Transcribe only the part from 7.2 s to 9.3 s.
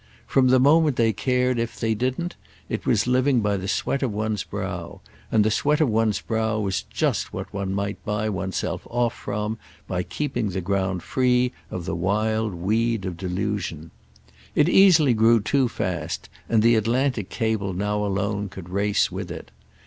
what one might buy one's self off